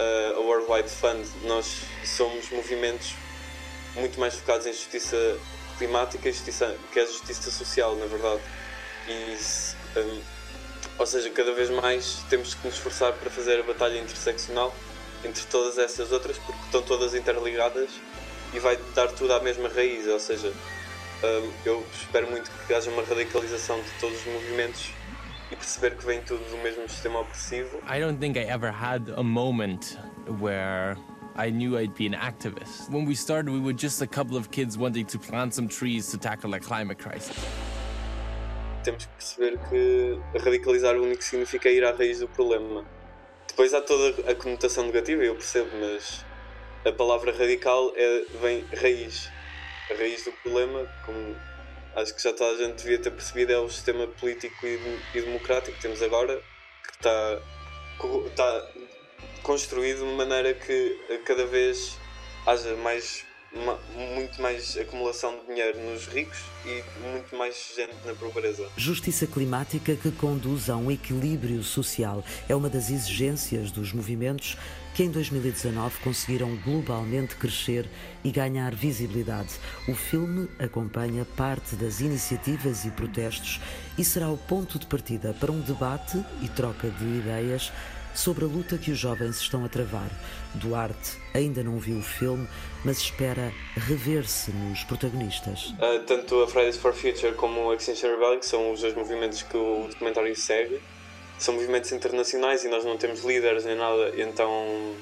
[0.00, 3.14] uh, a Worldwide Fund, nós somos movimentos
[3.94, 5.38] muito mais focados em justiça
[5.80, 8.42] climática justiça, que é a justiça social, na verdade.
[9.08, 10.20] E, um,
[10.98, 14.74] ou seja, cada vez mais temos que nos esforçar para fazer a batalha interseccional
[15.24, 17.88] entre todas essas outras, porque estão todas interligadas
[18.52, 20.06] e vai dar tudo à mesma raiz.
[20.06, 20.52] Ou seja,
[21.22, 24.90] um, eu espero muito que haja uma radicalização de todos os movimentos
[25.50, 27.78] e perceber que vem tudo do mesmo sistema opressivo.
[27.88, 29.98] I don't think I ever had a moment
[30.38, 30.96] where
[31.36, 32.90] I knew I'd be an activist.
[32.90, 36.10] When we started, we were just a couple of kids wanting to plant some trees
[36.10, 37.36] to tackle a climate crisis.
[38.82, 42.84] Temos que perceber que radicalizar o único significa ir à raiz do problema.
[43.46, 46.24] Depois há toda a conotação negativa, eu percebo, mas
[46.84, 49.30] a palavra radical é, vem raiz.
[49.90, 51.36] A raiz do problema, como
[51.96, 55.76] acho que já toda a gente devia ter percebido, é o sistema político e, democrático
[55.76, 56.40] que temos agora,
[56.84, 57.08] que
[58.28, 58.68] está,
[59.42, 61.98] construído de maneira que cada vez
[62.46, 63.24] haja mais
[64.16, 68.68] muito mais acumulação de dinheiro nos ricos e muito mais gente na pobreza.
[68.76, 74.56] Justiça climática que conduz a um equilíbrio social é uma das exigências dos movimentos
[74.94, 77.88] que em 2019 conseguiram globalmente crescer
[78.24, 79.50] e ganhar visibilidade.
[79.88, 83.60] O filme acompanha parte das iniciativas e protestos
[83.96, 87.72] e será o ponto de partida para um debate e troca de ideias
[88.14, 90.10] sobre a luta que os jovens estão a travar.
[90.54, 92.46] Duarte ainda não viu o filme,
[92.84, 95.70] mas espera rever-se nos protagonistas.
[95.70, 99.42] Uh, tanto a Fridays for Future como a Extinction Rebellion, que são os dois movimentos
[99.42, 100.80] que o documentário segue,
[101.40, 104.94] são movimentos internacionais e nós não temos líderes nem nada, então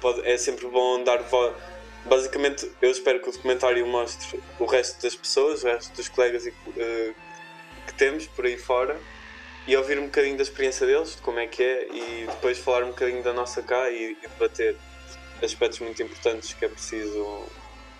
[0.00, 1.54] pode, é sempre bom dar voz.
[2.04, 6.44] Basicamente, eu espero que o documentário mostre o resto das pessoas, o resto dos colegas
[6.44, 7.14] uh,
[7.86, 8.98] que temos por aí fora
[9.66, 12.82] e ouvir um bocadinho da experiência deles, de como é que é, e depois falar
[12.82, 14.76] um bocadinho da nossa cá e, e debater
[15.40, 17.46] aspectos muito importantes que é preciso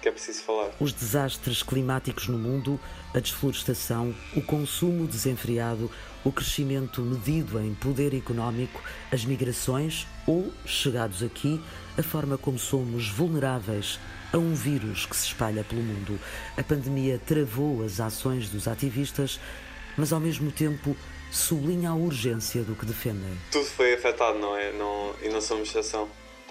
[0.00, 0.70] que é preciso falar.
[0.78, 2.78] Os desastres climáticos no mundo,
[3.14, 5.90] a desflorestação, o consumo desenfreado,
[6.24, 11.60] o crescimento medido em poder económico, as migrações ou, chegados aqui,
[11.96, 13.98] a forma como somos vulneráveis
[14.32, 16.18] a um vírus que se espalha pelo mundo.
[16.56, 19.40] A pandemia travou as ações dos ativistas,
[19.96, 20.96] mas ao mesmo tempo
[21.30, 23.38] sublinha a urgência do que defendem.
[23.50, 24.72] Tudo foi afetado, não é?
[24.72, 26.08] Não, e não somos exceção.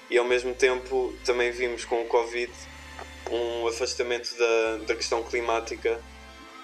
[0.10, 2.52] E ao mesmo tempo também vimos com o Covid
[3.32, 6.00] um afastamento da, da questão climática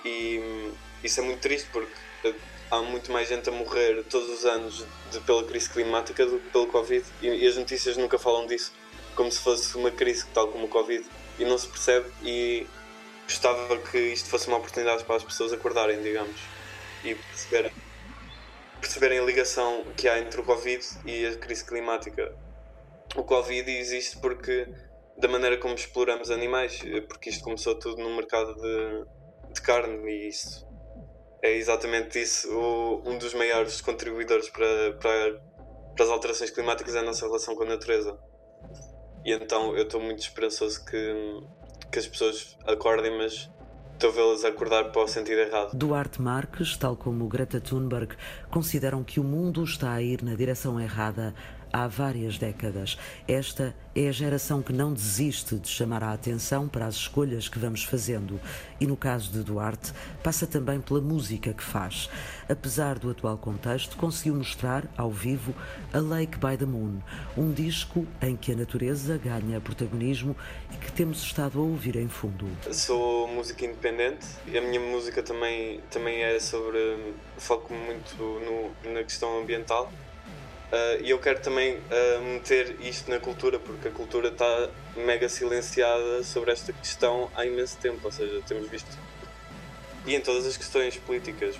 [0.06, 0.72] e
[1.04, 2.36] isso é muito triste porque
[2.72, 6.50] há muito mais gente a morrer todos os anos de, pela crise climática do que
[6.50, 8.74] pelo Covid e, e, as notícias nunca falam disso
[9.16, 11.06] como se fosse uma crise tal como o Covid
[11.38, 12.66] e não se percebe e
[13.26, 16.40] gostava que isto fosse uma oportunidade para as pessoas acordarem, digamos,
[17.04, 17.72] e perceberem,
[18.80, 22.34] perceberem a ligação que há entre o Covid e a crise climática.
[23.16, 24.68] O Covid existe porque
[25.18, 30.28] da maneira como exploramos animais, porque isto começou tudo no mercado de, de carne e
[30.28, 30.66] isso
[31.44, 32.50] é exatamente isso.
[32.58, 35.42] O, um dos maiores contribuidores para, para,
[35.94, 38.18] para as alterações climáticas é a nossa relação com a natureza.
[39.26, 41.44] E então eu estou muito esperançoso que,
[41.92, 43.52] que as pessoas acordem, mas
[43.94, 45.76] estou a vê-las acordar para o sentido errado.
[45.76, 48.16] Duarte Marques, tal como Greta Thunberg,
[48.50, 51.34] consideram que o mundo está a ir na direção errada
[51.74, 53.00] há várias décadas.
[53.28, 57.58] Esta é a geração que não desiste de chamar a atenção para as escolhas que
[57.58, 58.40] vamos fazendo.
[58.80, 59.92] E no caso de Duarte,
[60.24, 62.10] passa também pela música que faz.
[62.48, 65.54] Apesar do atual contexto, conseguiu mostrar, ao vivo,
[65.92, 67.00] A Lake by the Moon,
[67.36, 70.36] um disco em que a natureza ganha protagonismo
[70.72, 72.48] e que temos estado a ouvir em fundo.
[72.72, 77.14] Sou música independente e a minha música também, também é sobre.
[77.38, 79.92] foco muito no, na questão ambiental
[81.02, 86.24] e eu quero também uh, meter isto na cultura, porque a cultura está mega silenciada
[86.24, 88.00] sobre esta questão há imenso tempo.
[88.04, 88.98] Ou seja, temos visto.
[90.06, 91.56] E em todas as questões políticas,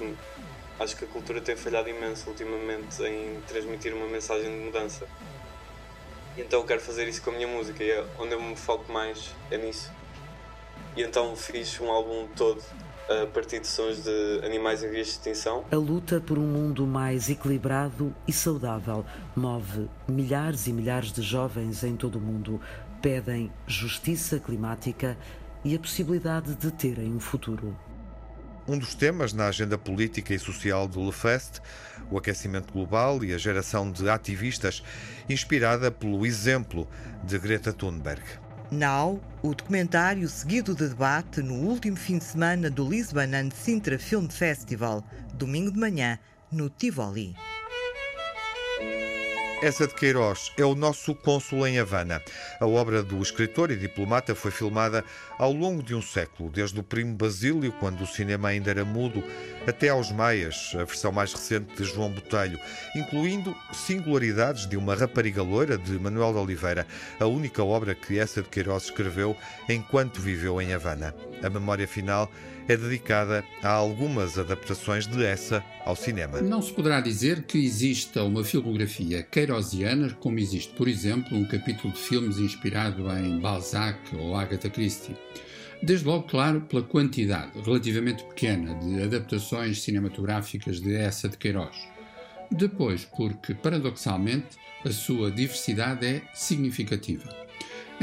[0.80, 5.08] acho que a cultura tem falhado imenso ultimamente em transmitir uma mensagem de mudança.
[6.36, 8.56] E então eu quero fazer isso com a minha música, e é onde eu me
[8.56, 9.92] foco mais é nisso.
[10.96, 12.64] E então fiz um álbum todo
[13.10, 15.66] a partir de sons de animais em vias de extinção.
[15.72, 21.84] A luta por um mundo mais equilibrado e saudável move milhares e milhares de jovens
[21.84, 22.60] em todo o mundo.
[23.02, 25.18] Pedem justiça climática
[25.64, 27.76] e a possibilidade de terem um futuro.
[28.66, 31.60] Um dos temas na agenda política e social do LeFest,
[32.10, 34.82] o aquecimento global e a geração de ativistas,
[35.28, 36.88] inspirada pelo exemplo
[37.26, 38.24] de Greta Thunberg.
[38.74, 44.00] Now, o documentário seguido de debate no último fim de semana do Lisbon and Sintra
[44.00, 45.04] Film Festival,
[45.36, 46.18] domingo de manhã,
[46.52, 47.36] no Tivoli.
[49.64, 52.22] Essa de Queiroz é o nosso cônsul em Havana.
[52.60, 55.06] A obra do escritor e diplomata foi filmada
[55.40, 59.24] ao longo de um século, desde o primo Basílio, quando o cinema ainda era mudo,
[59.66, 62.60] até aos Maias, a versão mais recente de João Botelho,
[62.94, 66.86] incluindo singularidades de uma rapariga loira de Manuel de Oliveira,
[67.18, 69.34] a única obra que essa de Queiroz escreveu
[69.70, 71.16] enquanto viveu em Havana.
[71.42, 72.30] A memória final
[72.68, 76.42] é dedicada a algumas adaptações de essa ao cinema.
[76.42, 81.94] Não se poderá dizer que exista uma filmografia queirosiana, como existe, por exemplo, um capítulo
[81.94, 85.16] de filmes inspirado em Balzac ou Agatha Christie.
[85.82, 91.76] Desde logo, claro, pela quantidade relativamente pequena de adaptações cinematográficas de essa de Queiroz.
[92.50, 97.43] Depois, porque, paradoxalmente, a sua diversidade é significativa.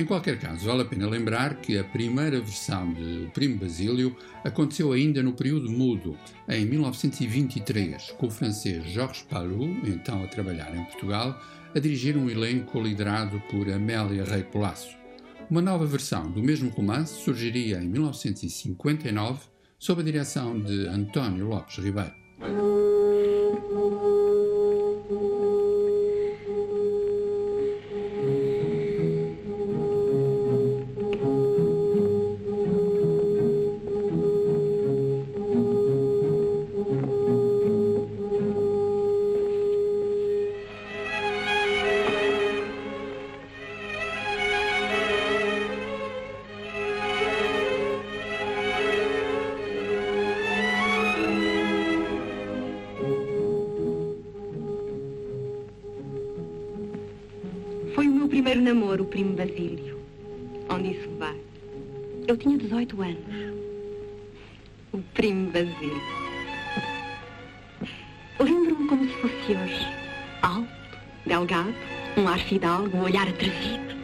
[0.01, 4.17] Em qualquer caso, vale a pena lembrar que a primeira versão de O Primo Basílio
[4.43, 6.17] aconteceu ainda no período mudo,
[6.49, 11.39] em 1923, com o francês Georges Palou, então a trabalhar em Portugal,
[11.75, 14.97] a dirigir um elenco liderado por Amélia Rei Colasso.
[15.51, 19.39] Uma nova versão do mesmo romance surgiria em 1959,
[19.79, 22.90] sob a direção de António Lopes Ribeiro.
[58.61, 59.99] Primo Basílio.
[60.69, 61.37] Onde isso vai?
[62.29, 63.55] Eu tinha 18 anos.
[64.93, 66.03] O primo Basílio.
[68.39, 69.87] Lembro-me como se fosse hoje.
[70.43, 71.75] Alto, delgado,
[72.19, 73.97] um ar fidalgo, um olhar atrevido.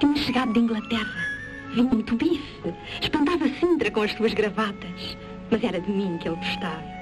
[0.00, 1.26] Tinha chegado de Inglaterra.
[1.72, 2.74] Vinha muito bife.
[3.00, 5.16] Espantava Sintra com as suas gravatas.
[5.50, 6.94] Mas era de mim que ele gostava.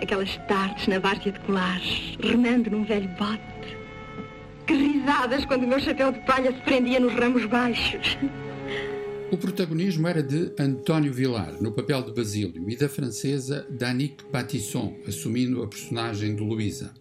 [0.00, 3.77] Aquelas tardes na várzea de colares, remando num velho bote
[5.46, 8.18] quando o meu chapéu de palha se prendia nos ramos baixos.
[9.30, 14.96] O protagonismo era de António Vilar, no papel de Basílio, e da francesa Danique Batisson,
[15.06, 16.92] assumindo a personagem de Luísa.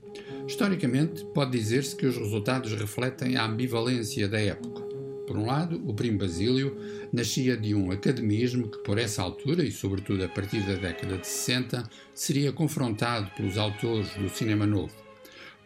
[0.48, 4.82] Historicamente, pode dizer-se que os resultados refletem a ambivalência da época.
[5.28, 6.78] Por um lado, o primo Basílio
[7.12, 11.28] nascia de um academismo que, por essa altura, e sobretudo a partir da década de
[11.28, 11.84] 60,
[12.14, 15.07] seria confrontado pelos autores do cinema novo.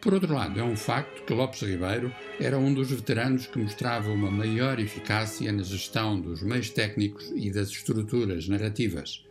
[0.02, 4.10] Por outro lado, é um facto que Lopes Ribeiro era um dos veteranos que mostrava
[4.10, 9.24] uma maior eficácia na gestão dos meios técnicos e das estruturas narrativas.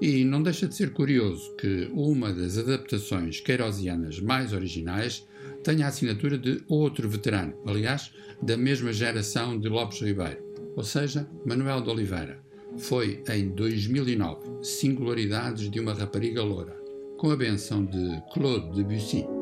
[0.00, 5.28] E não deixa de ser curioso que uma das adaptações queirosianas mais originais
[5.62, 8.10] tenha a assinatura de outro veterano, aliás,
[8.40, 10.42] da mesma geração de Lopes Ribeiro,
[10.74, 12.40] ou seja, Manuel de Oliveira.
[12.78, 16.74] Foi em 2009, Singularidades de uma Rapariga Loura,
[17.18, 19.35] com a benção de Claude Debussy.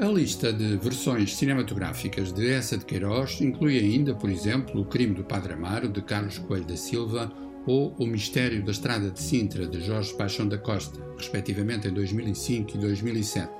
[0.00, 5.14] A lista de versões cinematográficas de Essa de Queiroz inclui ainda, por exemplo, O Crime
[5.14, 7.32] do Padre Amaro, de Carlos Coelho da Silva,
[7.64, 12.76] ou O Mistério da Estrada de Sintra, de Jorge Paixão da Costa, respectivamente em 2005
[12.76, 13.50] e 2007.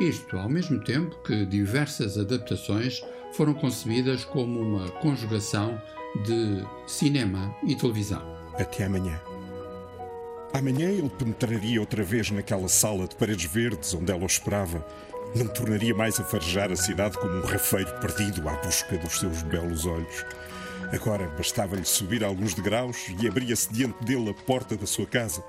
[0.00, 3.00] Isto ao mesmo tempo que diversas adaptações
[3.32, 5.80] foram concebidas como uma conjugação
[6.24, 8.22] de cinema e televisão.
[8.54, 9.31] Até amanhã.
[10.54, 14.86] Amanhã ele penetraria outra vez naquela sala de paredes verdes onde ela o esperava.
[15.34, 19.42] Não tornaria mais a farejar a cidade como um rafeiro perdido à busca dos seus
[19.42, 20.26] belos olhos.
[20.92, 25.42] Agora bastava-lhe subir alguns degraus e abria-se diante dele a porta da sua casa.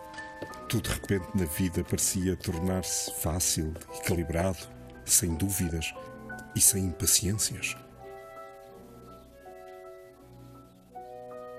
[0.69, 4.59] Tudo de repente na vida parecia tornar-se fácil, equilibrado,
[5.03, 5.93] sem dúvidas
[6.55, 7.75] e sem impaciências.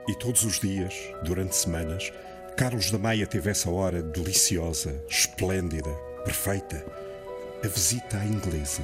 [0.09, 2.11] E todos os dias, durante semanas,
[2.57, 5.91] Carlos da Maia teve essa hora deliciosa, esplêndida,
[6.25, 6.87] perfeita,
[7.65, 8.81] a visita à inglesa.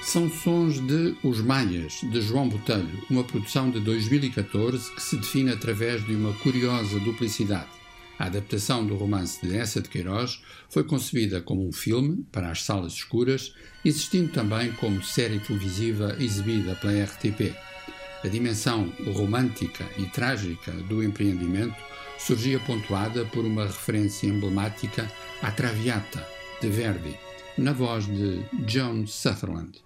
[0.00, 5.50] São sons de Os Maias, de João Botelho, uma produção de 2014 que se define
[5.50, 7.81] através de uma curiosa duplicidade.
[8.22, 12.62] A adaptação do romance de Essa de Queiroz foi concebida como um filme para as
[12.62, 13.52] salas escuras,
[13.84, 17.52] existindo também como série televisiva exibida pela RTP.
[18.22, 21.74] A dimensão romântica e trágica do empreendimento
[22.16, 25.10] surgia pontuada por uma referência emblemática
[25.42, 26.24] à Traviata,
[26.60, 27.18] de Verdi,
[27.58, 29.82] na voz de John Sutherland.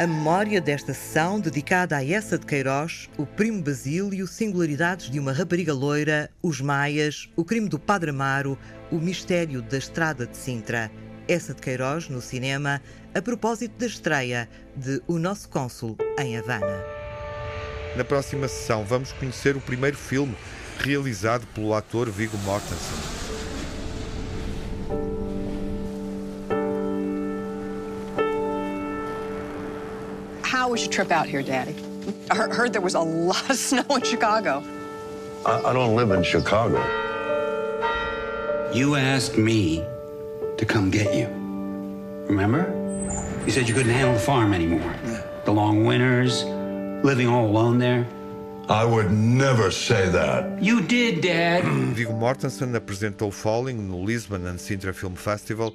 [0.00, 5.32] A memória desta sessão dedicada a essa de Queiroz, o primo Basílio, singularidades de uma
[5.32, 8.56] rapariga loira, os maias, o crime do Padre Amaro,
[8.92, 10.88] o mistério da estrada de Sintra.
[11.26, 12.80] Essa de Queiroz no cinema,
[13.12, 16.80] a propósito da estreia de O Nosso Cônsul em Havana.
[17.96, 20.36] Na próxima sessão vamos conhecer o primeiro filme
[20.78, 23.17] realizado pelo ator Viggo Mortensen.
[30.68, 31.74] How was your trip out here, Daddy?
[32.30, 34.62] I heard there was a lot of snow in Chicago.
[35.46, 36.76] I, I don't live in Chicago.
[38.74, 39.82] You asked me
[40.58, 41.26] to come get you.
[42.28, 42.68] Remember?
[43.46, 44.94] You said you couldn't handle the farm anymore.
[45.46, 46.44] The long winters,
[47.02, 48.06] living all alone there.
[48.68, 50.62] I would never say that.
[50.62, 51.64] You did, Dad.
[51.94, 55.72] Viggo Mortensen apresentou Falling no Lisbon and Sintra Film Festival,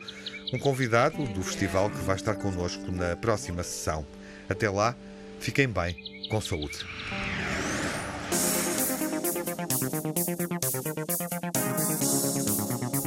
[0.54, 4.06] um convidado do festival que vai estar connosco na próxima sessão.
[4.50, 4.96] Até lá,
[5.40, 5.96] fiquem bem,
[6.30, 6.86] com saúde.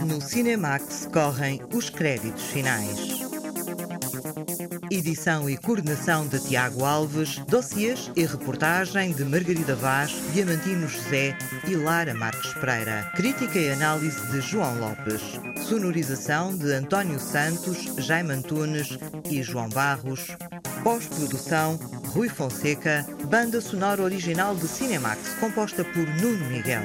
[0.06, 3.26] No Cinemax correm os créditos finais.
[4.90, 11.74] Edição e coordenação de Tiago Alves, dossiês e reportagem de Margarida Vaz, Diamantino José e
[11.74, 13.10] Lara Marques Pereira.
[13.16, 15.22] Crítica e análise de João Lopes.
[15.68, 18.96] Sonorização de António Santos, Jaime Antunes
[19.28, 20.28] e João Barros.
[20.86, 21.80] Pós-produção,
[22.14, 23.04] Rui Fonseca.
[23.28, 26.84] Banda sonora original de Cinemax, composta por Nuno Miguel.